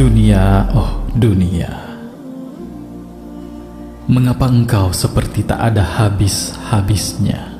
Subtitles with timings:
[0.00, 0.64] dunia,
[4.08, 7.52] mengapa engkau seperti tak ada habis-habisnya?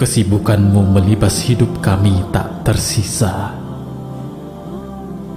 [0.00, 3.52] Kesibukanmu melibas hidup kami tak tersisa.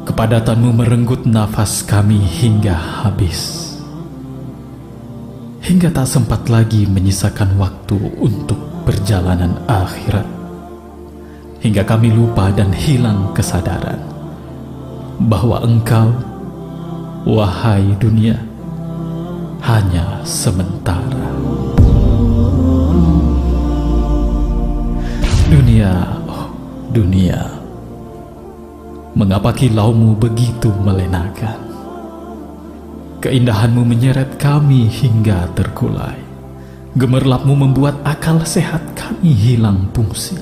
[0.08, 3.76] Kepadatanmu merenggut nafas kami hingga habis.
[5.60, 10.39] Hingga tak sempat lagi menyisakan waktu untuk perjalanan akhirat.
[11.60, 14.00] Hingga kami lupa dan hilang kesadaran
[15.20, 16.08] bahwa engkau,
[17.28, 18.40] wahai dunia,
[19.68, 21.36] hanya sementara.
[25.52, 25.92] Dunia,
[26.32, 26.48] oh
[26.96, 27.44] dunia,
[29.20, 31.60] mengapa kilaumu begitu melenakan?
[33.20, 36.24] Keindahanmu menyeret kami hingga terkulai.
[36.96, 40.40] Gemerlapmu membuat akal sehat kami hilang fungsi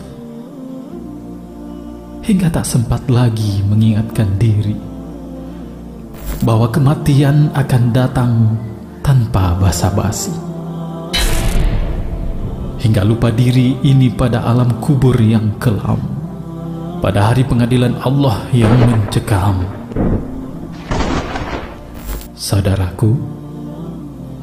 [2.28, 4.76] hingga tak sempat lagi mengingatkan diri
[6.44, 8.34] bahwa kematian akan datang
[9.00, 10.36] tanpa basa-basi.
[12.84, 16.04] Hingga lupa diri ini pada alam kubur yang kelam,
[17.00, 19.64] pada hari pengadilan Allah yang mencekam.
[22.36, 23.16] Saudaraku,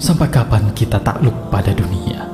[0.00, 2.33] sampai kapan kita takluk pada dunia?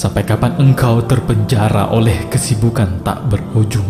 [0.00, 3.84] Sampai kapan engkau terpenjara oleh kesibukan tak berujung?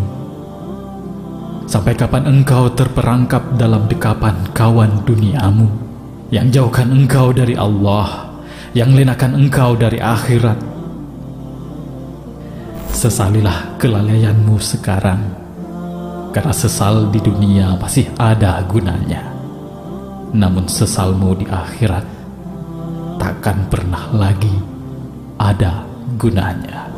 [1.71, 5.71] Sampai kapan engkau terperangkap dalam dekapan kawan duniamu
[6.27, 8.27] yang jauhkan engkau dari Allah,
[8.75, 10.59] yang lenakan engkau dari akhirat?
[12.91, 15.23] Sesalilah kelalaianmu sekarang,
[16.35, 19.31] karena sesal di dunia masih ada gunanya.
[20.35, 22.03] Namun sesalmu di akhirat
[23.15, 24.59] takkan pernah lagi
[25.39, 25.90] ada
[26.21, 26.90] gunanya.